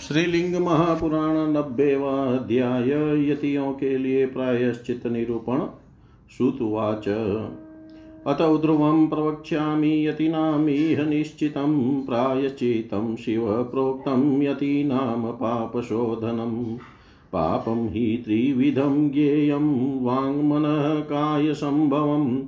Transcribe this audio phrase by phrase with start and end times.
[0.00, 2.90] श्रीलिंग महापुराण नब्बेवा अध्याय
[3.30, 5.58] यतियों के लिए प्रायश्चित निरूपण,
[6.36, 7.08] श्रुतुवाच।
[8.26, 16.76] अत ध्रुवं प्रवक्ष्यामि यतीनामिह निश्चितं, प्रायश्चितं शिव प्रोक्तं यतीनां पापशोधनम्।
[17.32, 22.42] पापं हि त्रिविधं ज्ञेयं, वाङ्मनः कायसम्भवम्।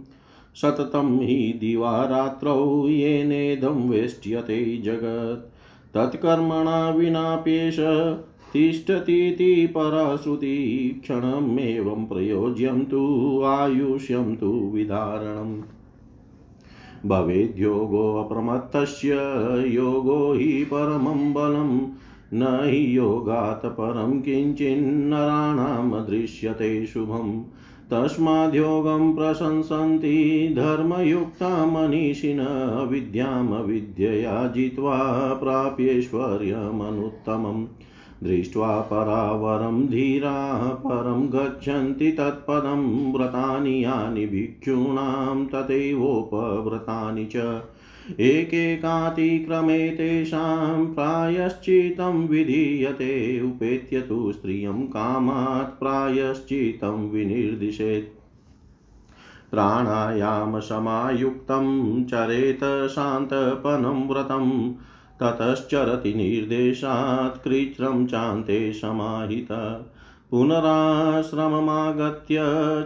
[0.55, 5.54] सततं हि दिवारात्रौ येनेदं वेष्ट्यते जगत्।
[5.95, 7.77] तत्कर्मणा विनाप्येष
[8.53, 15.63] तिष्ठतीति पराश्रुति, क्षणमेवं प्रयोज्यं तु, आयुष्यं तु विधारणम्
[17.07, 19.17] भवेद्योगोऽप्रमत्तस्य
[19.67, 21.81] योगो हि परमं बलम्।
[22.33, 27.45] न हि योगात् परं किञ्चिन्नराणां दृश्यते शुभम्।
[27.91, 37.67] तस्माद्योगं प्रशंसन्ति धर्मयुक्ता मनीषिण विद्यां विद्यया जित्वा प्राप्यैश्वर्यमनुत्तमम्
[38.25, 47.63] दृष्ट्वा परावरं धीरा परं गच्छन्ति तत्पदं, व्रतानि यानि भिक्षूणां तथैवोपव्रतानि च।
[48.11, 58.25] एकेकातिक्रमे तेषां प्रायश्चितं विधीयते उपेत्य तु स्त्रियं कामात् प्रायश्चितं विनिर्दिशेत्।
[59.51, 60.45] प्राणायामसमायुक्तं
[62.05, 64.73] चरेत शान्तपनं व्रतं,
[65.23, 69.49] ततश्चरति निर्देशात् कृच्छ्रं चान्ते समाहित।
[70.31, 72.37] पुनराश्रममागत्य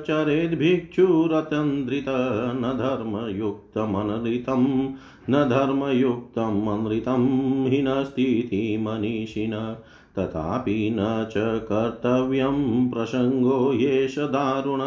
[0.07, 4.93] चरेद्भिक्षुरतन्द्रित न धर्मयुक्तमनृतं
[5.31, 9.75] न धर्मयुक्तम् अनृतं हि नस्तीति मनीषिण।
[10.19, 14.81] तथापि न च कर्तव्यं प्रसङ्गो येष दारुण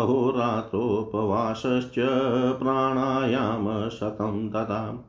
[0.00, 1.94] अहोरात्रोपवासश्च
[2.62, 5.04] प्राणायामशतं तथा।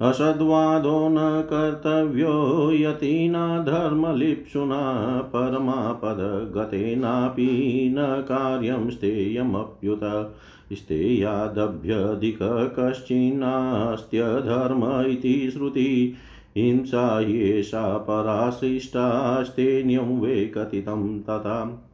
[0.00, 10.34] असद्वादो न कर्तव्यो यतिना धर्मलिप्सुना परमापदगतेनापि न कार्यं स्तेयमप्युत।
[10.72, 16.14] स्तेयादभ्यधिकः कश्चिन्नास्त्यधर्म इति श्रुति।
[16.56, 21.86] हिंसा येषा परासृष्टास्तेन्यं वे कथितं तथा।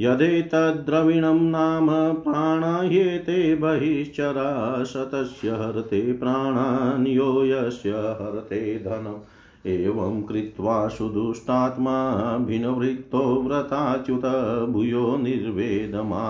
[0.00, 13.42] यदेतद्द्रविणं नाम प्राणाह्येते बहिश्चरा शतस्य हरते प्राणान् यो यस्य हरते धनम्। एवं कृत्वा सुदुष्टात्मा भिन्नवृत्तो
[13.42, 14.24] व्रताच्युत
[14.70, 16.24] भूयो निर्वेदमापनश्चरे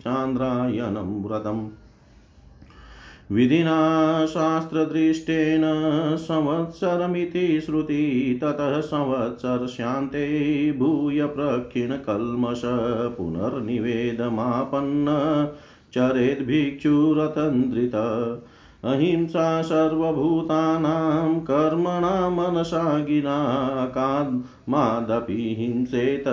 [0.00, 1.68] चान्द्रायणं व्रतम्।
[3.32, 5.62] विधिना शास्त्रदृष्टेन
[6.16, 12.62] संवत्सरमिति श्रुति, ततः संवत्सरशान्ते भूय प्रक्षिणकल्मष
[13.16, 15.06] पुनर्निवेदमापन्न।
[15.92, 17.92] चरेद्भिक्षुरतन्द्रित
[18.84, 26.24] अहिंसा सर्वभूतानां कर्मणा मनसा गिना कामादपि हिंसेत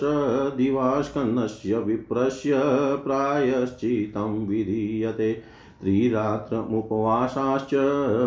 [0.57, 2.61] दिवास्कन्नस्य विप्रस्य
[2.95, 5.54] प्रायश्चितं विधीयते।
[5.85, 7.69] त्रिरात्रमुपवासाश्च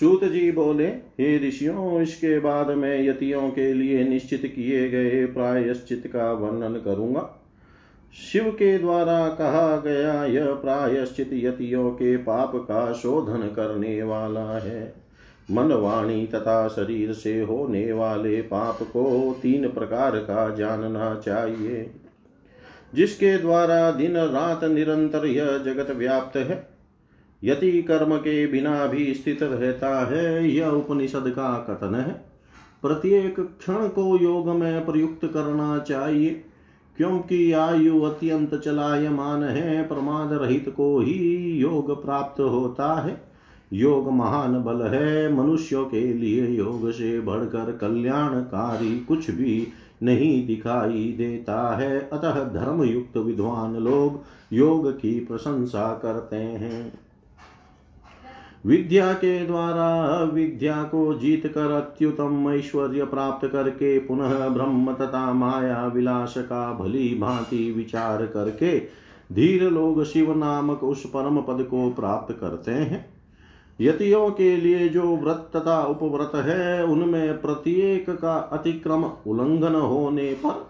[0.00, 6.02] सूत जी बोले, हे ऋषियों, इसके बाद मैं यतियों के लिए निश्चित किए गए प्रायश्चित
[6.06, 7.35] का वर्णन करूँगा।
[8.12, 14.94] शिव के द्वारा कहा गया यह प्रायश्चित यतियों के पाप का शोधन करने वाला है।
[15.50, 21.90] मन वाणी तथा शरीर से होने वाले पाप को तीन प्रकार का जानना चाहिए।
[22.94, 26.68] जिसके द्वारा दिन रात निरंतर यह जगत व्याप्त है,
[27.44, 32.24] यति कर्म के बिना भी स्थित रहता है, यह उपनिषद का कथन है।
[32.82, 36.44] प्रत्येक क्षण को योग में प्रयुक्त करना चाहिए।
[36.96, 43.20] क्योंकि आयु अत्यंत चलायमान है, प्रमाद रहित को ही योग प्राप्त होता है।
[43.72, 49.68] योग महान बल है, मनुष्यों के लिए योग से बढ़कर कल्याणकारी कुछ भी
[50.02, 54.20] नहीं दिखाई देता है। अतः धर्मयुक्त विद्वान लोग
[54.52, 57.05] योग की प्रशंसा करते हैं।
[58.66, 65.86] विद्या के द्वारा विद्या को जीत कर अत्युतम ऐश्वर्य प्राप्त करके पुनः ब्रह्म तथा माया
[65.86, 68.78] विलास का भली भांति विचार करके
[69.32, 73.06] धीर लोग शिव नामक उस परम पद को प्राप्त करते हैं।
[73.80, 80.65] यतियों के लिए जो व्रत तथा उपव्रत है, उनमें प्रत्येक का अतिक्रम उल्लंघन होने पर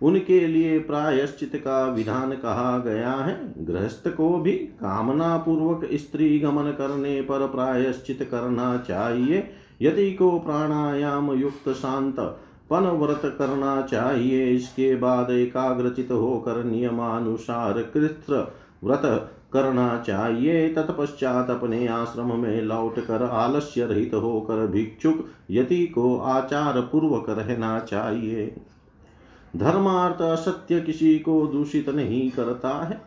[0.00, 6.70] उनके लिए प्रायश्चित का विधान कहा गया है। गृहस्थ को भी कामना पूर्वक स्त्री गमन
[6.70, 9.48] करने पर प्रायश्चित करना चाहिए।
[9.82, 12.20] यदि को प्राणायाम युक्त शांत
[12.70, 18.52] पन व्रत करना चाहिए, इसके बाद एकाग्रचित होकर नियमानुसार कृत्र
[18.84, 19.02] व्रत
[19.52, 26.80] करना चाहिए। तत्पश्चात अपने आश्रम में लौट कर आलस्य रहित होकर भिक्षुक यति को आचार
[26.92, 28.54] पूर्वक रहना चाहिए।
[29.56, 33.00] धर्मार्थ असत्य किसी को दूषित नहीं करता है।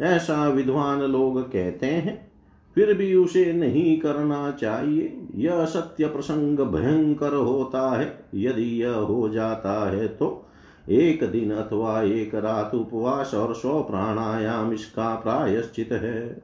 [0.00, 2.32] ऐसा विद्वान लोग कहते हैं,
[2.74, 9.28] फिर भी उसे नहीं करना चाहिए। यह सत्य प्रसंग भयंकर होता है। यदि यह हो
[9.28, 10.42] जाता है तो
[10.90, 16.42] एक दिन अथवा एक रात उपवास और सौ प्राणायाम इसका प्रायश्चित है।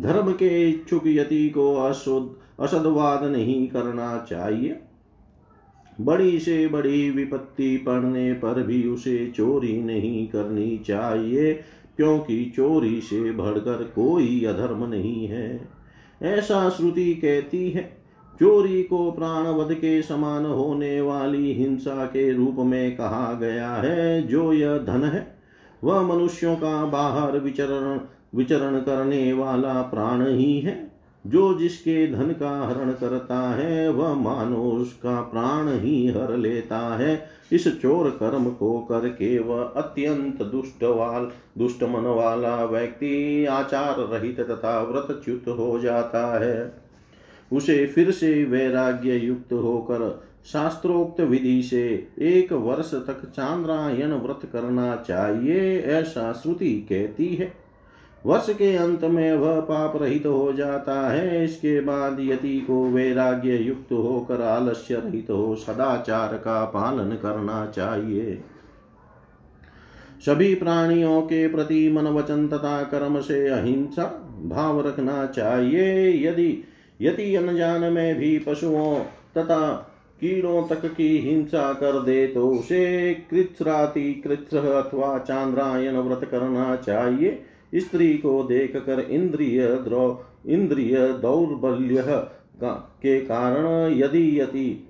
[0.00, 2.30] धर्म के इच्छुक यति को अशुद्ध,
[2.60, 4.81] असदवाद नहीं करना चाहिए।
[6.00, 11.52] बड़ी से बड़ी विपत्ति पड़ने पर भी उसे चोरी नहीं करनी चाहिए,
[11.96, 15.68] क्योंकि चोरी से बढ़कर कोई अधर्म नहीं है।
[16.22, 18.02] ऐसा श्रुति कहती है,
[18.40, 24.52] चोरी को प्राणवध के समान होने वाली हिंसा के रूप में कहा गया है, जो
[24.52, 25.36] यह धन है,
[25.84, 28.00] वह मनुष्यों का बाहर विचरण
[28.34, 30.91] विचरण करने वाला प्राण ही है।
[31.26, 37.28] जो जिसके धन का हरण करता है, वह मानो उसका प्राण ही हर लेता है।
[37.52, 44.40] इस चोर कर्म को करके वह अत्यंत दुष्ट वाल, दुष्ट मन वाला व्यक्ति आचार रहित
[44.40, 46.74] तथा व्रतच्युत हो जाता है।
[47.52, 54.96] उसे फिर से वैराग्य युक्त होकर शास्त्रोक्त विधि से एक वर्ष तक चांद्रायन व्रत करना
[54.96, 57.61] चाहिए, ऐसा श्रुति कहती है।
[58.26, 63.56] वर्ष के अंत में वह पाप रहित हो जाता है। इसके बाद यति को वैराग्य
[63.56, 68.40] युक्त होकर आलस्य रहित हो सदाचार का पालन करना चाहिए।
[70.26, 74.04] सभी प्राणियों के प्रति मन वचन तथा कर्म से अहिंसा
[74.44, 76.64] भाव रखना चाहिए। यदि
[77.00, 78.98] यदि अनजान में भी पशुओं
[79.38, 79.72] तथा
[80.20, 87.30] कीड़ों तक की हिंसा कर दे तो उसे कृच्छ्राति कृच्छ अथवा चांद्रायन व्रत करना चाहिए।
[87.72, 92.04] स्त्री को देख कर इंद्रिय द्रौ, इंद्रिय दौर्बल्य
[92.64, 94.88] के कारण यदि यति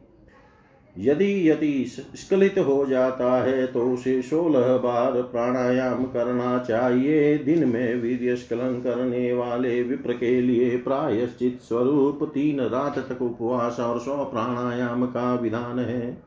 [0.97, 7.95] यदि यति स्खलित हो जाता है तो उसे सोलह बार प्राणायाम करना चाहिए। दिन में
[7.95, 14.25] वीर्य स्खलन करने वाले विप्र के लिए प्रायश्चित स्वरूप तीन रात तक उपवास और सौ
[14.25, 16.19] प्राणायाम का विधान है।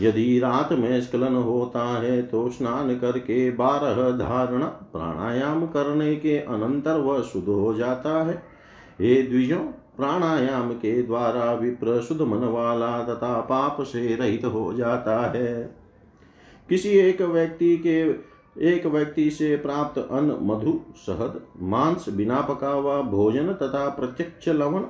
[0.00, 7.00] यदि रात में स्खलन होता है तो स्नान करके बारह धारणा प्राणायाम करने के अनंतर
[7.00, 8.34] वह शुद्ध हो जाता है।
[9.00, 9.58] हे द्विजों,
[9.96, 15.76] प्राणायाम के द्वारा विप्र शुद्ध मन वाला तथा पाप से रहित हो जाता है।
[16.68, 18.00] किसी एक व्यक्ति के,
[18.60, 24.84] एक व्यक्ति से प्राप्त अन्न, मधु, शहद, मांस, बिना पका हुआ भोजन तथा प्रत्यक्ष लवण,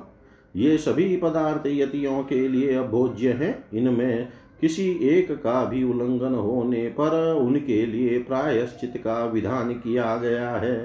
[0.55, 4.29] ये सभी पदार्थ यतियों के लिए अभोज्य हैं। इनमें
[4.61, 10.77] किसी एक का भी उल्लंघन होने पर उनके लिए प्रायश्चित का विधान किया गया है।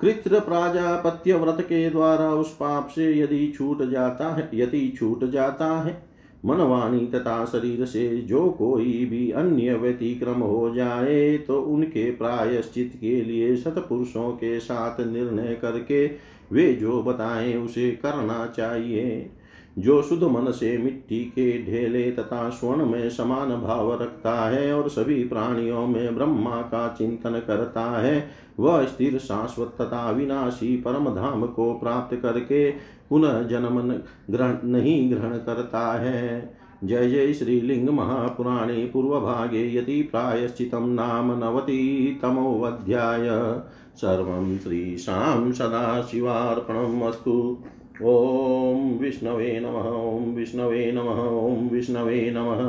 [0.00, 5.66] कृत्र प्राजापत्य व्रत के द्वारा उस पाप से यदि छूट जाता है, यदि छूट जाता
[5.80, 5.96] है,
[6.44, 13.20] मनवाणी तथा शरीर से जो कोई भी अन्य व्यतिक्रम हो जाए तो उनके प्रायश्चित के
[13.22, 16.06] लिए सतपुरुषों के साथ निर्णय करके
[16.52, 19.30] वे जो बताएँ उसे करना चाहिए।
[19.78, 24.88] जो शुद्ध मन से मिट्टी के ढेले तथा स्वर्ण में समान भाव रखता है और
[24.88, 28.30] सभी प्राणियों में ब्रह्मा का चिंतन करता है,
[28.60, 32.70] वह स्थिर, शाश्वत तथा विनाशी परम धाम को प्राप्त करके
[33.10, 33.80] पुनः जन्म
[34.30, 36.54] ग्रहण नहीं ग्रहण करता है।
[36.84, 43.28] जय जय श्रीलिंग महापुराणे पूर्वभागे यति प्रायश्चितं नाम नवतितमोऽध्याय।
[43.96, 47.58] सर्वं श्रीशां सदाशिवार्पणम् अस्तु
[48.02, 52.60] ॐ विष्णवे नमः ॐ विष्णवे नमः ॐ विष्णवे नमः।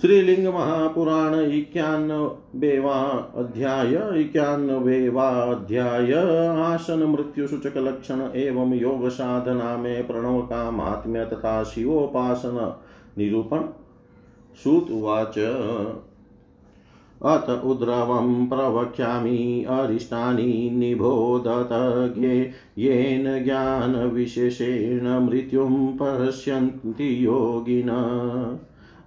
[0.00, 2.96] श्रीलिंग महापुराण इक्यानवेवा
[3.36, 6.12] अध्याय इक्यानवेवा अध्याय,
[6.64, 12.74] आसन मृत्यु सूचक लक्षण एवं योग साधना में प्रणव का महात्म्य तथा शिवोपासन
[13.18, 13.62] निरूपण।
[14.64, 14.90] सूत
[17.24, 21.68] अत उद्रवं प्रवक्ष्यामि अरिष्टानि निबोधत
[22.78, 27.88] येन ज्ञानविशेषेण मृत्युं पश्यन्ति योगिन।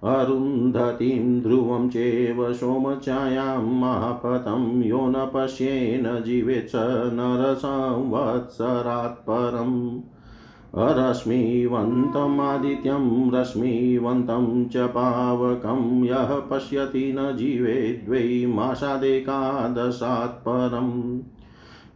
[0.04, 6.72] अरुन्धतीं ध्रुवं चेव सोमचायां महापतं। यो न पश्येन जीवेत् स
[7.12, 10.00] नरसंवत्सरात् परम्।
[10.78, 21.20] अरश्मिवन्तमादित्यं रश्मिवन्तं च पावकं यः पश्यति न जीवेद्वै मासादेकादशात् परम्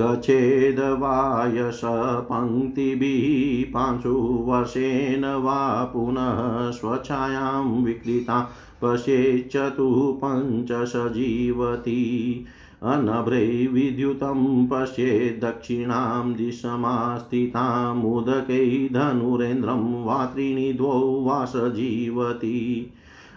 [0.00, 1.80] गच्छेदवायस
[2.30, 8.50] पङ्क्तिभिः पांशुवर्षेण वा पुनः स्वच्छायां विकृता
[8.82, 12.46] पश्येच्चतुः पञ्चश जीवति
[12.82, 22.92] अनभ्रे विद्युतं पश्येत् दक्षिणां दिशमास्थितामुदकै धनुरेन्द्रं वा त्रीणि द्वौ वा स जीवति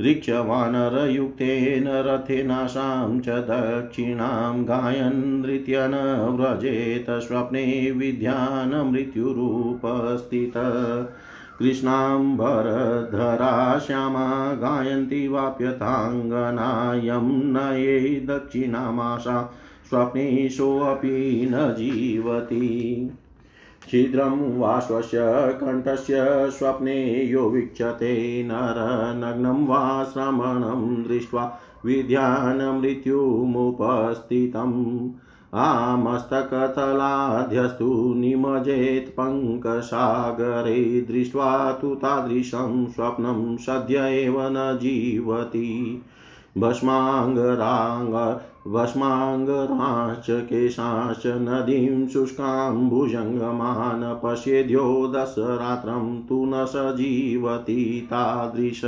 [0.00, 10.52] ऋक्षवानरयुक्तेन रथेनाशां च दक्षिणां गायन् नृत्यन व्रजेत स्वप्ने विद्यान् मृत्युरूपस्थित।
[11.58, 19.54] कृष्णाम्बरधरा श्यामा गायन्ति वाप्यताङ्गनायं नये दक्षिणामाशा
[19.90, 23.10] स्वप्नेशोऽपि न जीवति।
[23.90, 25.18] छिद्रं वा स्वस्य
[25.60, 35.10] कण्ठस्य स्वप्ने यो वीक्षते नरनग्नं वा श्रमणं दृष्ट्वा विध्यान् मृत्युमुपस्थितम्
[35.54, 46.02] आमस्तकतलाध्यस्तु निमजेत् पङ्कसागरे दृष्ट्वा तु तादृशं स्वप्नं सद्य एव न जीवति।
[46.58, 58.80] भस्माङ्गराङ्ग भस्माङ्गराश्च केशाश्च नदीं शुष्कां भुजङ्गमान् पश्येद्यो दशरात्रं तु न स जीवति तादृश।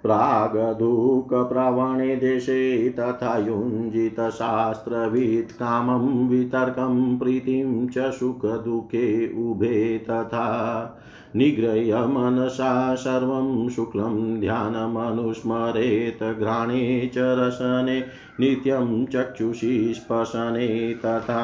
[0.02, 10.98] प्रागधूकप्रवणे देशे तथा युञ्जितशास्त्रवित् कामं वितर्कं प्रीतिं च सुखदुःखे उभे तथा
[11.36, 18.04] निगृह्य मनसा सर्वं शुक्लं ध्यानमनुस्मरेत् घ्राणे च रसने
[18.40, 21.42] नित्यं चक्षुषी स्पशने तथा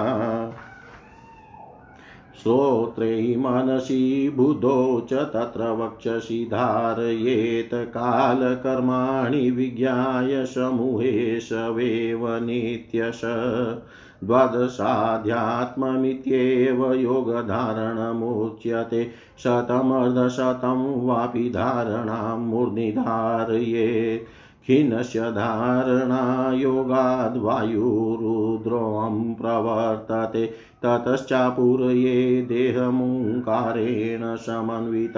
[2.43, 13.21] श्रोत्रे मनसि बुधौ च तत्र वक्षसि धारयेत् कालकर्माणि विज्ञाय समूहे सवेव नित्यश।
[14.25, 22.93] द्वादशाध्यात्ममित्येव योगधारणमुच्यते। शतमर्धशतं वापि धारणां मूर्ध्नि
[24.69, 30.51] खिन्नस्य धारणा योगाद्वायुरुद्रों प्रवर्तते,
[30.85, 35.13] ततश्चापूरये देहमुङ्कारेण समन्वित।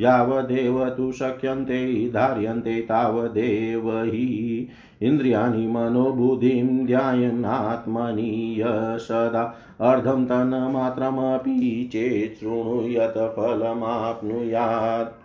[0.00, 4.68] यावदेव तु शक्यन्ते, धार्यन्ते तावदेव हि।
[5.02, 8.62] इन्द्रियाणि मनोबुद्धिं ध्यायन्नात्मनि
[8.98, 15.20] सदा अर्धं तन्मात्रमपि चेत् शृणुयत फलमाप्नुयात्।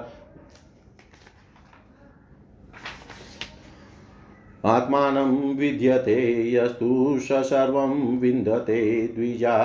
[4.65, 9.59] आत्मानं विद्यते, यस्तु स सर्वं विन्दते द्विजा।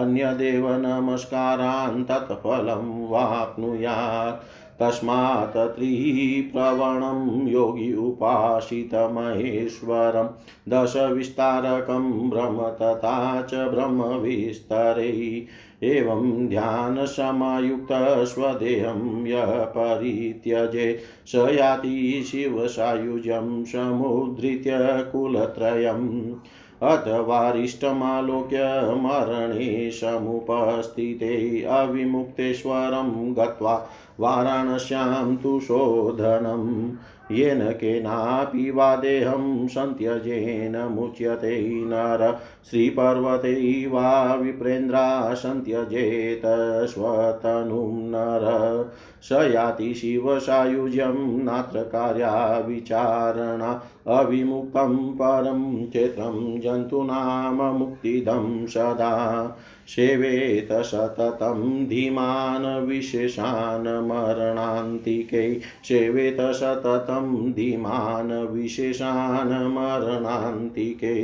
[0.00, 10.28] अन्यदेव नमस्कारान् तत्फलं वाप्नुयात्। तस्मात् त्रिप्रवणं योगी उपासितमहेश्वरं
[10.68, 15.46] दशविस्तारकं ब्रह्म तथा च ब्रह्मविस्तरे।
[15.84, 24.78] एवं ध्यानसमायुक्तः स्वदेहं यः परित्यजे स याति शिवसायुजं समुद्धृत्य
[25.12, 26.34] कुलत्रयम्।
[26.82, 28.58] अथ वारिष्ठमालोक्य
[28.96, 33.88] मरणे समुपस्थिते अविमुक्तेश्वरं गत्वा
[34.20, 36.92] वाराणस्यां तु शोधनम्।
[37.30, 42.38] येन केनापि वा देहं सन्त्यजेन मुच्यते नर।
[42.70, 46.42] श्रीपर्वते वा विप्रेन्द्रा सन्त्यजेत
[46.86, 48.90] स्वतनुं नर।
[49.22, 59.56] स याति शिवसायुज्यं नात्र कार्या विचारणा अविमुक्तं परं क्षेत्रं जन्तूनां मुक्तिदं सदा।
[59.88, 71.14] सेवेत सततं धीमान् विशेषान् मरणान्तिके सेवेत सततं धीमान् विशेषान् मरणान्तिके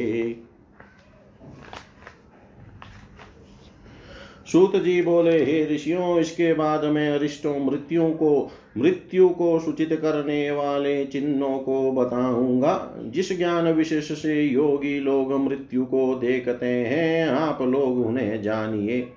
[4.46, 10.50] सूत जी बोले, हे ऋषियों, इसके बाद में अरिष्टों मृत्यु को मृत्यु को सूचित करने
[10.50, 17.62] वाले चिन्हों को बताऊँगा। जिस ज्ञान विशेष से योगी लोग मृत्यु को देखते हैं, आप
[17.62, 19.08] लोग उन्हें जानिए।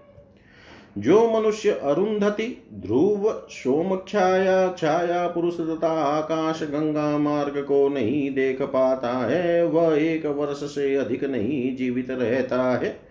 [0.98, 8.62] जो मनुष्य अरुंधति, ध्रुव सोम छाया छाया पुरुष तथा आकाश गंगा मार्ग को नहीं देख
[8.62, 13.03] पाता है, वह एक वर्ष से अधिक नहीं जीवित रहता है।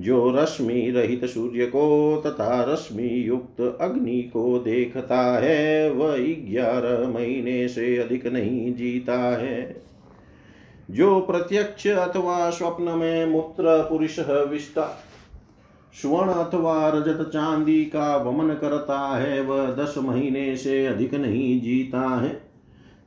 [0.00, 6.16] जो रश्मि रहित सूर्य को तथा रश्मि युक्त अग्नि को देखता है, वह
[6.50, 9.82] ग्यारह महीने से अधिक नहीं जीता है।
[10.90, 15.02] जो प्रत्यक्ष अथवा स्वप्न में मूत्र पुरुष विष्टा,
[16.02, 22.20] स्वर्ण अथवा रजत चांदी का वमन करता है, वह दस महीने से अधिक नहीं जीता
[22.20, 22.45] है।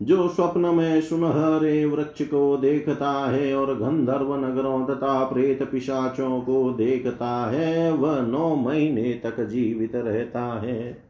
[0.02, 6.70] जो स्वप्न में सुनहरे वृक्ष को देखता है और गंधर्व नगरों तथा प्रेत पिशाचों को
[6.70, 11.10] देखता है, वह नौ महीने तक जीवित रहता है।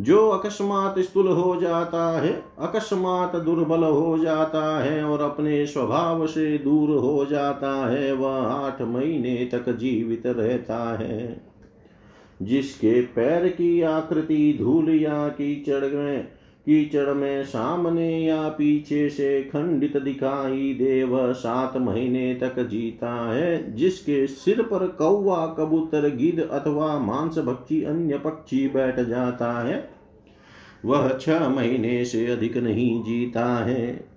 [0.00, 6.58] जो अकस्मात स्थूल हो जाता है, अकस्मात दुर्बल हो जाता है और अपने स्वभाव से
[6.58, 11.40] दूर हो जाता है, वह आठ महीने तक जीवित रहता है।
[12.42, 16.37] जिसके पैर की आकृति धूल या कीचड़ में
[16.68, 24.26] कीचड़ में सामने या पीछे से खंडित दिखाई दे सात महीने तक जीता है, जिसके
[24.26, 29.90] सिर पर कौवा, कबूतर गिद अथवा मांस भक्षी अन्य पक्षी बैठ जाता है।
[30.84, 34.08] वह छह महीने से अधिक नहीं जीता है।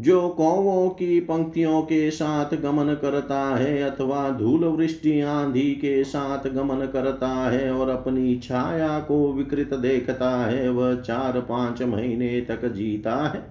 [0.00, 6.48] जो कौवों की पंक्तियों के साथ गमन करता है अथवा धूल वृष्टि आंधी के साथ
[6.48, 12.64] गमन करता है और अपनी छाया को विकृत देखता है, वह चार पाँच महीने तक
[12.64, 13.42] जीता है।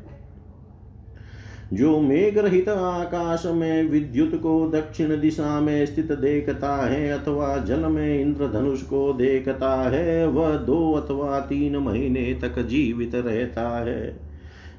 [1.74, 7.80] जो मेघ रहित आकाश में विद्युत को दक्षिण दिशा में स्थित देखता है अथवा जल
[7.80, 14.29] में इंद्रधनुष को देखता है, वह दो अथवा तीन महीने तक जीवित रहता है।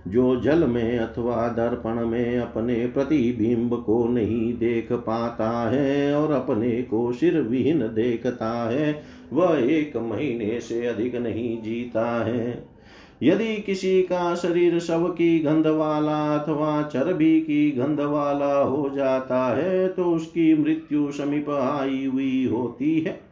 [0.09, 6.71] जो जल में अथवा दर्पण में अपने प्रतिबिंब को नहीं देख पाता है और अपने
[6.83, 12.65] को सिर विहीन देखता है, वह एक महीने से अधिक नहीं जीता है।
[13.23, 19.47] यदि किसी का शरीर शव की गंध वाला अथवा चर्बी की गंध वाला हो जाता
[19.57, 23.30] है तो उसकी मृत्यु समीप आई हुई होती है।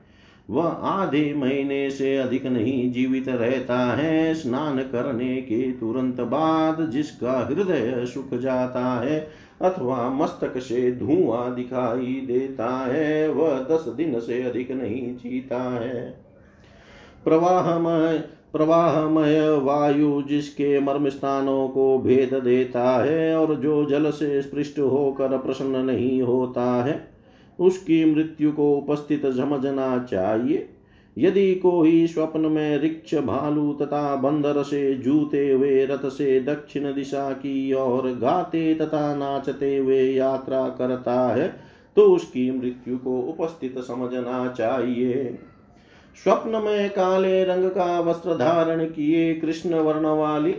[0.50, 7.46] वह आधे महीने से अधिक नहीं जीवित रहता है स्नान करने के तुरंत बाद जिसका
[7.46, 9.28] हृदय सुख जाता है
[9.62, 16.10] अथवा मस्तक से धुआँ दिखाई देता है, वह दस दिन से अधिक नहीं जीता है।
[17.24, 18.18] प्रवाहमय
[18.52, 25.38] प्रवाहमय वायु जिसके मर्म स्थानों को भेद देता है और जो जल से स्पृष्ट होकर
[25.38, 27.07] प्रसन्न नहीं होता है
[27.58, 30.68] उसकी मृत्यु को उपस्थित समझना चाहिए।
[31.16, 37.30] यदि कोई स्वप्न में रिक्ष, भालू तथा बंदर से जूते हुए रथ से दक्षिण दिशा
[37.32, 41.48] की ओर गाते तथा नाचते हुए यात्रा करता है
[41.96, 45.38] तो उसकी मृत्यु को उपस्थित समझना चाहिए।
[46.24, 50.54] स्वप्न में काले रंग का वस्त्र धारण किए कृष्ण वर्ण वाली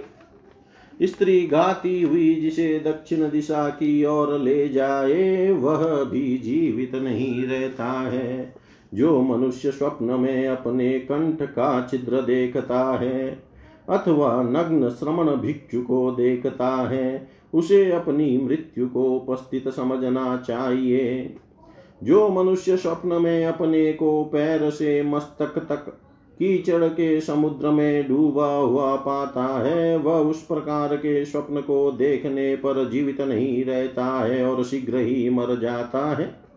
[1.02, 7.86] स्त्री गाती हुई जिसे दक्षिण दिशा की ओर ले जाए, वह भी जीवित नहीं रहता
[7.86, 8.56] है।
[8.94, 13.44] जो मनुष्य स्वप्न में अपने कंठ का छिद्र देखता है,
[13.90, 21.36] अथवा नग्न श्रमण भिक्षु को देखता है, उसे अपनी मृत्यु को उपस्थित समझना चाहिए।
[22.04, 25.98] जो मनुष्य स्वप्न में अपने को पैर से मस्तक तक
[26.40, 32.56] कीचड़ के समुद्र में डूबा हुआ पाता है, वह उस प्रकार के स्वप्न को देखने
[32.56, 36.50] पर जीवित नहीं रहता है और शीघ्र ही मर जाता है।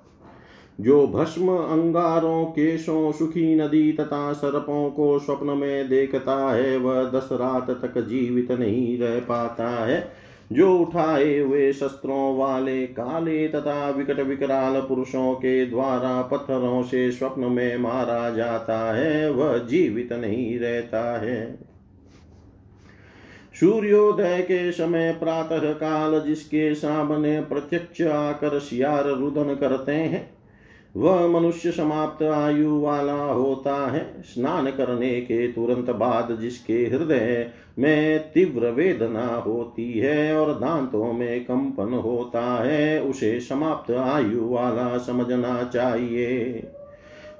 [0.81, 7.29] जो भस्म अंगारों, केशों, सुखी नदी तथा सर्पों को स्वप्न में देखता है, वह दस
[7.33, 10.22] रात तक जीवित नहीं रह पाता है।
[10.53, 17.45] जो उठाए हुए शस्त्रों वाले काले तथा विकट विकराल पुरुषों के द्वारा पत्थरों से स्वप्न
[17.45, 21.59] में मारा जाता है, वह जीवित नहीं रहता है।
[23.61, 30.42] सूर्योदय के समय प्रातः काल जिसके सामने प्रत्यक्ष आकर शियार रुदन करते हैं
[30.97, 38.19] वह मनुष्य समाप्त आयु वाला होता है। स्नान करने के तुरंत बाद जिसके हृदय में
[38.19, 45.71] तीव्र वेदना होती है और दांतों में कंपन होता है, उसे समाप्त आयु वाला समझना
[45.75, 46.63] चाहिए।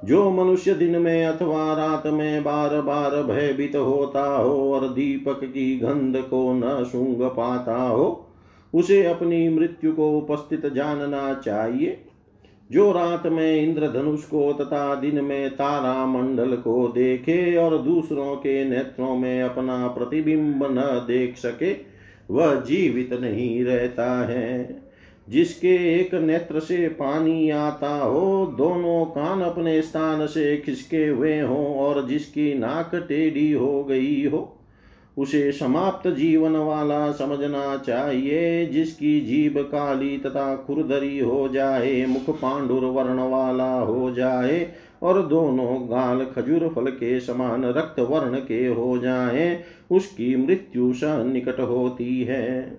[0.05, 5.79] जो मनुष्य दिन में अथवा रात में बार बार भयभीत होता हो और दीपक की
[5.79, 8.27] गंध को न सूंघ पाता हो,
[8.75, 12.05] उसे अपनी मृत्यु को उपस्थित जानना चाहिए।
[12.73, 18.65] जो रात में इंद्रधनुष को तथा दिन में तारा मंडल को देखे और दूसरों के
[18.65, 21.73] नेत्रों में अपना प्रतिबिंब न देख सके,
[22.31, 24.83] वह जीवित नहीं रहता है।
[25.29, 31.75] जिसके एक नेत्र से पानी आता हो, दोनों कान अपने स्थान से खिसके हुए हों
[31.75, 34.59] और जिसकी नाक टेढ़ी हो गई हो
[35.19, 42.85] उसे समाप्त जीवन वाला समझना चाहिए, जिसकी जीभ काली तथा खुरदरी हो जाए, मुख पांडुर
[42.85, 44.73] वर्ण वाला हो जाए,
[45.03, 51.01] और दोनों गाल खजूर फल के समान रक्त वर्ण के हो जाए, उसकी मृत्यु स
[51.05, 52.79] निकट होती है।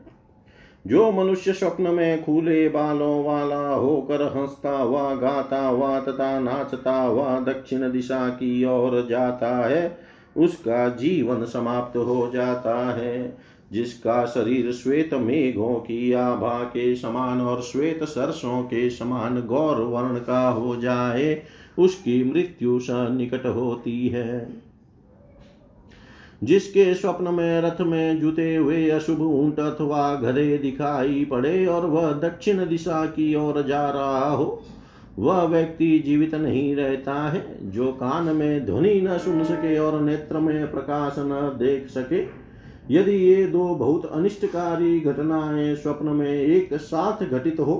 [0.88, 7.40] जो मनुष्य स्वप्न में खुले बालों वाला होकर हंसता हुआ, गाता हुआ तथा नाचता हुआ
[7.40, 13.38] दक्षिण दिशा की ओर जाता है उसका जीवन समाप्त हो जाता है,
[13.72, 20.20] जिसका शरीर श्वेत मेघों की आभा के समान और श्वेत सरसों के समान गौर वर्ण
[20.20, 21.44] का हो जाए,
[21.80, 24.64] उसकी मृत्यु निकट होती है।
[26.44, 32.12] जिसके स्वप्न में, रथ में जुते हुए अशुभ ऊँट अथवा घरे दिखाई पड़े और वह
[32.12, 34.64] दक्षिण दिशा की ओर जा रहा हो
[35.20, 40.40] वह व्यक्ति जीवित नहीं रहता है, जो कान में ध्वनि न सुन सके और नेत्र
[40.40, 42.22] में प्रकाश न देख सके।
[42.92, 47.76] यदि ये दो बहुत अनिष्टकारी घटनाएँ स्वप्न में एक साथ घटित हो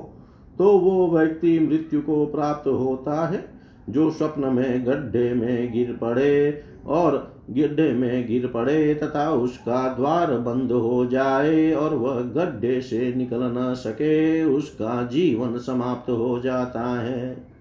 [0.60, 3.44] तो वो व्यक्ति मृत्यु को प्राप्त होता है,
[3.90, 10.38] जो स्वप्न में गड्ढे में गिर पड़े और गड्ढे में गिर पड़े तथा उसका द्वार
[10.38, 17.02] बंद हो जाए और वह गड्ढे से निकल न सके, उसका जीवन समाप्त हो जाता
[17.02, 17.54] है।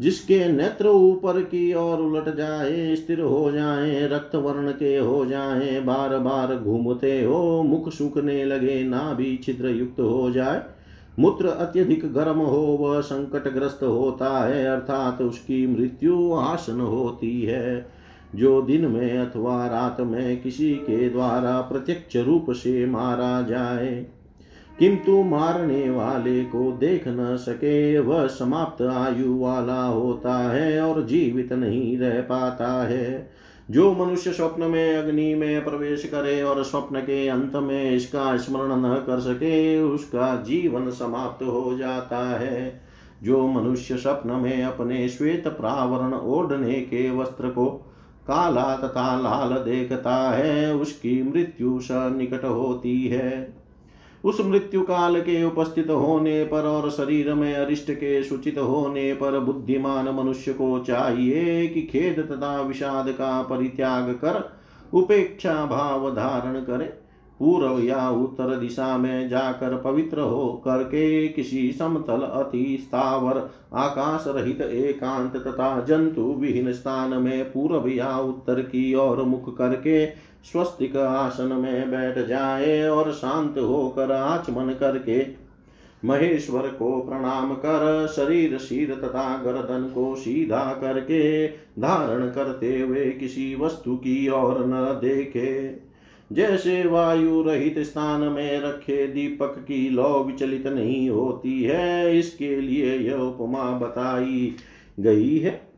[0.00, 5.80] जिसके नेत्र ऊपर की ओर उलट जाए, स्थिर हो जाए, रक्त वर्ण के हो जाए
[5.80, 10.62] बार बार घूमते हो, मुख सूखने लगे ना भी छिद्र युक्त हो जाए,
[11.18, 18.01] मूत्र अत्यधिक गर्म हो, वह संकटग्रस्त होता है, अर्थात उसकी मृत्यु आसन होती है।
[18.34, 24.06] जो दिन में अथवा रात में किसी के द्वारा प्रत्यक्ष रूप से मारा जाए,
[24.78, 31.52] किंतु मारने वाले को देख न सके, वह समाप्त आयु वाला होता है और जीवित
[31.52, 33.30] नहीं रह पाता है।
[33.70, 38.72] जो मनुष्य स्वप्न में अग्नि में प्रवेश करे और स्वप्न के अंत में इसका स्मरण
[38.76, 42.80] न कर सके, उसका जीवन समाप्त हो जाता है।
[43.22, 47.91] जो मनुष्य स्वप्न में अपने श्वेत प्रावरण ओढ़ने के वस्त्र को
[48.28, 53.62] काला तथा लाल देखता है, उसकी मृत्यु निकट होती है।
[54.24, 59.40] उस मृत्यु काल के उपस्थित होने पर और शरीर में अरिष्ट के सूचित होने पर
[59.40, 64.58] बुद्धिमान मनुष्य को चाहिए कि खेद तथा विषाद का परित्याग कर
[64.94, 67.01] उपेक्षा भाव धारण करे।
[67.38, 74.60] पूर्व या उत्तर दिशा में जाकर पवित्र हो करके किसी समतल अति स्थावर, आकाश रहित
[74.60, 80.06] एकांत तथा जंतु विहीन स्थान में पूर्व या उत्तर की ओर मुख करके
[80.44, 85.26] स्वस्तिक आसन में बैठ जाए और शांत होकर आचमन करके
[86.04, 93.54] महेश्वर को प्रणाम कर शरीर शीर तथा गर्दन को सीधा करके धारण करते हुए किसी
[93.54, 95.91] वस्तु की ओर न देखे।
[96.32, 102.98] जैसे वायु रहित स्थान में रखे दीपक की लौ विचलित नहीं होती है, इसके लिए
[102.98, 104.54] यह उपमा बताई
[105.00, 105.72] गई है।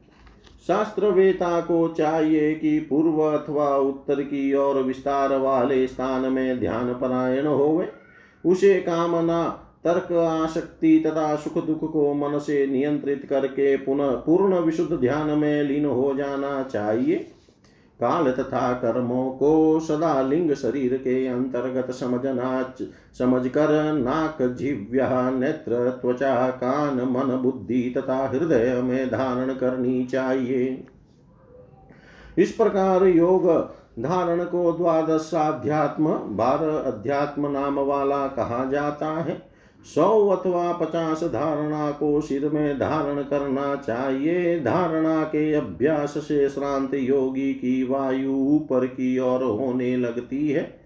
[0.67, 6.93] शास्त्र वेता को चाहिए कि पूर्व अथवा उत्तर की ओर विस्तार वाले स्थान में ध्यान
[6.95, 7.89] परायण होवे।
[8.45, 14.97] उसे कामना, तर्क, आसक्ति तथा सुख दुख को मन से नियंत्रित करके पुनः पूर्ण विशुद्ध
[14.97, 17.27] ध्यान में लीन हो जाना चाहिए।
[18.01, 22.75] काल तथा कर्मों को सदा लिंग शरीर के अंतर्गत समझना
[23.19, 30.87] समझकर नाक जिव्या नेत्र त्वचा कान मन बुद्धि तथा हृदय में धारण करनी चाहिए
[32.39, 33.49] इस प्रकार योग
[34.01, 39.54] धारण को द्वादश अध्यात्म बारह अध्यात्म नाम वाला कहा जाता है।
[39.85, 46.95] सौ अथवा पचास धारणा को सिर में धारण करना चाहिए। धारणा के अभ्यास से श्रांत
[46.95, 50.85] योगी की वायु ऊपर की ओर होने लगती है।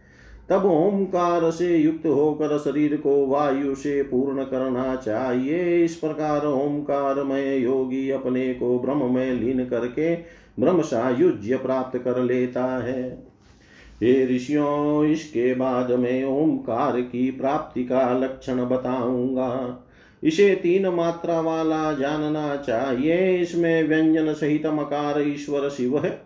[0.51, 7.23] तब ओंकार से युक्त होकर शरीर को वायु से पूर्ण करना चाहिए। इस प्रकार ओंकार
[7.23, 10.15] में योगी अपने को ब्रह्म में लीन करके
[10.61, 13.28] ब्रह्म सायुज्य प्राप्त कर लेता है।
[14.03, 19.85] हे ऋषियों, इसके बाद में ओंकार की प्राप्ति का लक्षण बताऊँगा।
[20.25, 26.23] इसे तीन मात्रा वाला जानना चाहिए। इसमें व्यंजन सहित मकार ईश्वर शिव है।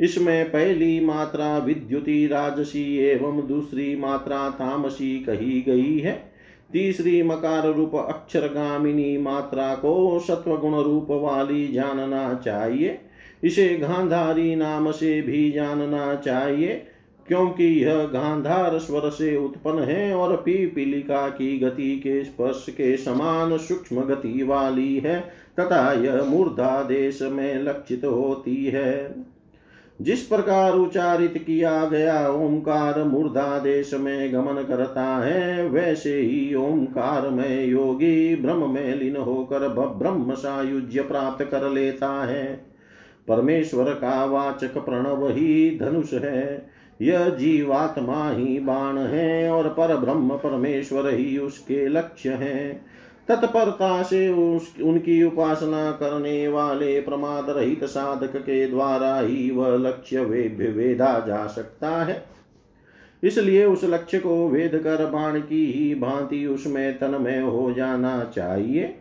[0.00, 6.32] इसमें पहली मात्रा विद्युति, राजसी एवं दूसरी मात्रा तामसी कही गई है।
[6.72, 12.98] तीसरी मकार रूप अक्षर गामिनी मात्रा को सत्व गुण रूप वाली जानना चाहिए।
[13.44, 16.86] इसे गांधारी नाम से भी जानना चाहिए।
[17.28, 23.58] क्योंकि यह गांधार स्वर से उत्पन्न है और पीपीलिका की गति के स्पर्श के समान
[23.58, 25.20] सूक्ष्म गति वाली है,
[25.60, 29.14] तथा यह मूर्धा देश में लक्षित होती है।
[30.02, 37.28] जिस प्रकार उच्चारित किया गया ओंकार मूर्धा देश में गमन करता है, वैसे ही ओंकार
[37.28, 42.66] में योगी ब्रह्म में लीन होकर ब्रह्म सायुज्य प्राप्त कर लेता है।
[43.28, 50.36] परमेश्वर का वाचक प्रणव ही धनुष है। यह जीवात्मा ही बाण है और पर ब्रह्म
[50.36, 52.80] परमेश्वर ही उसके लक्ष्य है।
[53.28, 60.20] तत्परता से उस, उनकी उपासना करने वाले प्रमाद रहित साधक के द्वारा ही वह लक्ष्य
[60.20, 62.24] वे वेदा जा सकता है।
[63.22, 68.94] इसलिए उस लक्ष्य को वेद कर बाण की ही भांति उसमें तन्मय हो जाना चाहिए।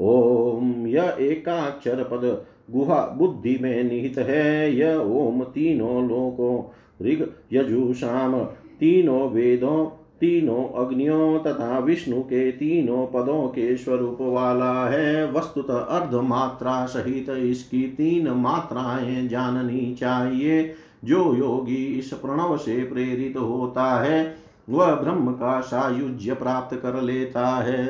[0.00, 7.94] ओम यह एकाक्षर पद, गुहा बुद्धि में निहित है। यह ओम तीनों लोकों ऋग यजु
[7.94, 8.44] शाम,
[8.80, 9.86] तीनों वेदों,
[10.20, 17.30] तीनों अग्नियों तथा विष्णु के तीनों पदों के स्वरूप वाला है। वस्तुतः अर्ध मात्रा सहित
[17.30, 20.74] इसकी तीन मात्राएँ जाननी चाहिए।
[21.04, 24.36] जो योगी इस प्रणव से प्रेरित होता है,
[24.70, 27.86] वह ब्रह्म का सायुज्य प्राप्त कर लेता है।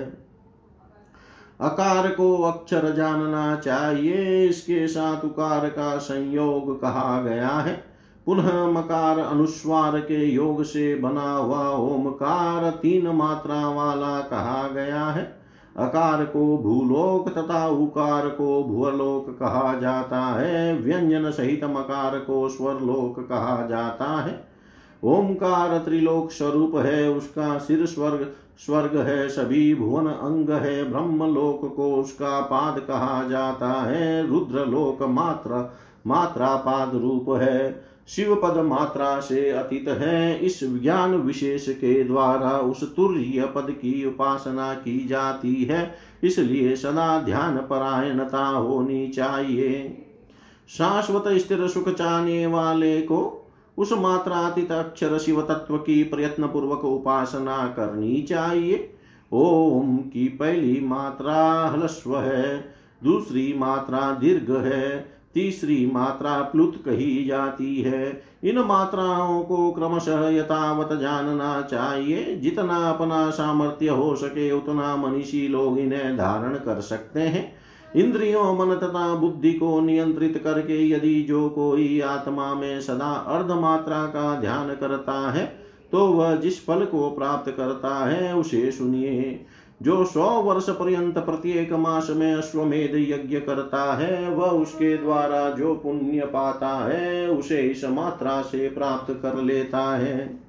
[1.61, 7.98] अकार को अक्षर जानना चाहिए। इसके साथ उकार का संयोग कहा गया है।
[8.29, 15.41] पुनः मकार अनुस्वार के योग से बना हुआ ओमकार तीन मात्रा वाला कहा गया है।
[15.77, 23.29] अकार को भूलोक तथा उकार को भूलोक कहा जाता है। व्यंजन सहित मकार को स्वरलोक
[23.29, 24.45] कहा जाता है।
[25.05, 31.77] ओमकार त्रिलोक स्वरूप है, उसका सिर स्वर्ग स्वर्ग है, सभी भुवन अंग है ब्रह्म लोक
[31.77, 35.73] को उसका पाद कहा जाता है। रुद्र लोक मात्र
[36.07, 42.51] मात्रा पाद रूप है। शिव पद मात्रा से अतीत है। इस ज्ञान विशेष के द्वारा
[42.51, 45.95] उस तुर्य पद की उपासना की जाती है।
[46.25, 50.05] इसलिए सदा ध्यान परायणता होनी चाहिए।
[50.69, 57.67] शाश्वत स्थिर सुख चाहने वाले को उस मात्रातीत अक्षर शिव तत्व की प्रयत्न पूर्वक उपासना
[57.67, 58.95] करनी चाहिए।
[59.33, 67.77] ओम की पहली मात्रा हलस्व है, दूसरी मात्रा दीर्घ है तीसरी मात्रा प्लुत कही जाती
[67.83, 75.47] है। इन मात्राओं को क्रमशः यथावत जानना चाहिए। जितना अपना सामर्थ्य हो सके, उतना मनीषी
[75.49, 77.53] लोग इन्हें धारण कर सकते हैं।
[77.97, 84.05] इंद्रियों, मन तथा बुद्धि को नियंत्रित करके यदि जो कोई आत्मा में सदा अर्ध मात्रा
[84.07, 89.47] का ध्यान करता है तो वह जिस फल को प्राप्त करता है, उसे सुनिए।
[89.83, 95.75] जो सौ वर्ष पर्यंत प्रत्येक मास में अश्वमेध यज्ञ करता है, वह उसके द्वारा जो
[95.75, 100.49] पुण्य पाता है, उसे इस मात्रा से प्राप्त कर लेता है।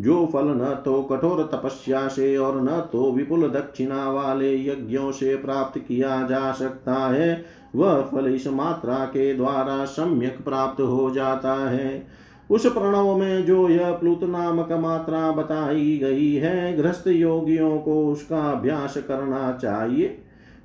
[0.00, 5.36] जो फल न तो कठोर तपस्या से और न तो विपुल दक्षिणा वाले यज्ञों से
[5.36, 7.44] प्राप्त किया जा सकता है,
[7.76, 12.06] वह फल इस मात्रा के द्वारा सम्यक प्राप्त हो जाता है।
[12.50, 18.40] उस प्रणव में जो यह प्लुत नामक मात्रा बताई गई है, गृहस्थ योगियों को उसका
[18.40, 20.18] अभ्यास करना चाहिए।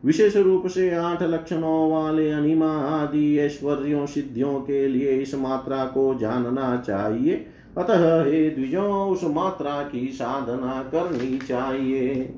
[0.05, 6.15] विशेष रूप से आठ लक्षणों वाले अनिमा आदि ऐश्वर्यों, सिद्धियों के लिए इस मात्रा को
[6.15, 7.45] जानना चाहिए।
[7.77, 12.33] अतः हे द्विजों, उस मात्रा की साधना करनी चाहिए।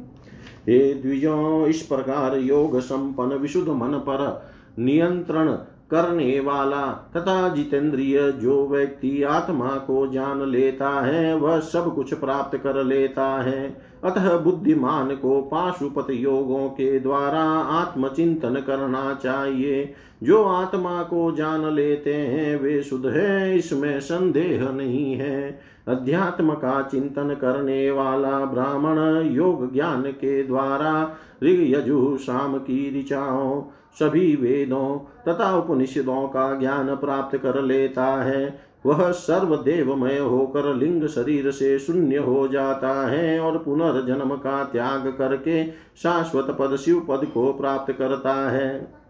[0.70, 5.58] हे द्विजों, इस प्रकार योग संपन्न, विशुद्ध मन पर नियंत्रण
[5.92, 12.58] करने वाला तथा जितेंद्रिय जो व्यक्ति आत्मा को जान लेता है, वह सब कुछ प्राप्त
[12.58, 21.04] कर लेता है। अतः बुद्धिमान को पाशुपत योगों के द्वारा आत्मचिंतन करना चाहिए। जो आत्मा
[21.04, 27.92] को जान लेते हैं, वे शुद्ध है, इसमें संदेह नहीं है। अध्यात्म का चिंतन करने
[27.92, 33.62] वाला ब्राह्मण योग ज्ञान के द्वारा ऋग यजु शाम की ऋचाओं
[34.00, 41.52] सभी वेदों तथा उपनिषदों का ज्ञान प्राप्त कर लेता है। वह सर्वदेवमय होकर लिंग शरीर
[41.52, 45.64] से शून्य हो जाता है और पुनर्जन्म का त्याग करके
[46.04, 49.02] शाश्वत पद शिव पद को प्राप्त करता है।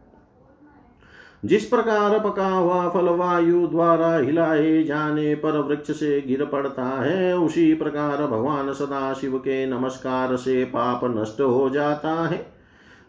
[1.45, 7.38] जिस प्रकार पका हुआ फल वायु द्वारा हिलाए जाने पर वृक्ष से गिर पड़ता है,
[7.38, 12.61] उसी प्रकार भगवान सदा शिव के नमस्कार से पाप नष्ट हो जाता है।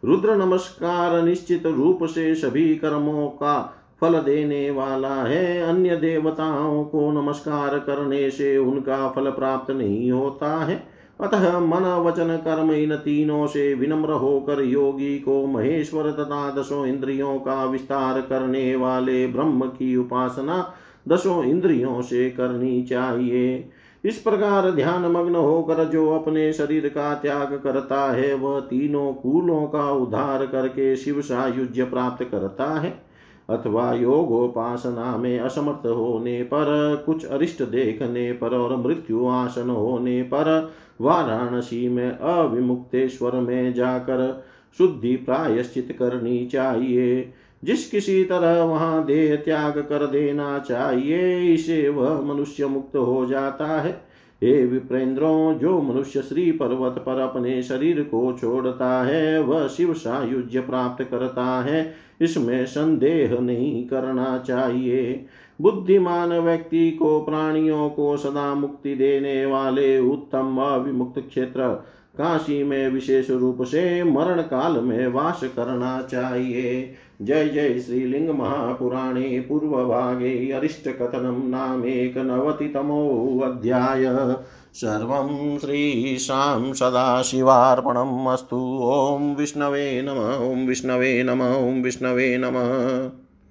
[0.04, 7.12] रुद्र नमस्कार, निश्चित रूप से सभी कर्मों का फल देने वाला है। अन्य देवताओं को
[7.12, 10.82] नमस्कार करने से उनका फल प्राप्त नहीं होता है।
[11.20, 17.38] अतः मन, वचन, कर्म, इन तीनों से विनम्र होकर योगी को महेश्वर तथा दसों इंद्रियों
[17.38, 20.74] का विस्तार करने वाले ब्रह्म की उपासना
[21.08, 23.68] दसों इंद्रियों से करनी चाहिए।
[24.04, 29.66] इस प्रकार ध्यान मग्न होकर जो अपने शरीर का त्याग करता है, वह तीनों कूलों
[29.66, 33.12] का उद्धार करके शिव सायुज्य प्राप्त करता है।
[33.50, 40.72] अथवा योगोपासना में असमर्थ होने पर, कुछ अरिष्ट देखने पर और मृत्यु आसन होने पर
[41.00, 44.44] वाराणसी में अविमुक्तेश्वर में जाकर
[44.78, 47.32] शुद्धि प्रायश्चित करनी चाहिए।
[47.64, 53.66] जिस किसी तरह वहाँ देह त्याग कर देना चाहिए, इसे वह मनुष्य मुक्त हो जाता
[53.66, 59.94] है। हे विप्रेंद्रों, जो मनुष्य श्री पर्वत पर अपने शरीर को छोड़ता है, वह शिव
[59.94, 65.26] सायुज्य प्राप्त करता है। इसमें संदेह नहीं करना चाहिए।
[65.60, 71.84] बुद्धिमान व्यक्ति को, प्राणियों को सदा मुक्ति देने वाले उत्तम अविमुक्त क्षेत्र
[72.18, 79.40] काशी में विशेष रूप से मरण काल में वास करना चाहिए। जय जय श्रीलिंग महापुराणे
[79.40, 84.34] पूर्वभागे अरिष्टकथनं नामेकनवतितमोऽध्याय
[84.74, 93.21] सर्वं श्रीशां सदाशिवार्पणम् अस्तु। ॐ विष्णवे नम, ॐ विष्णवे नम, ॐ विष्णवे नमः।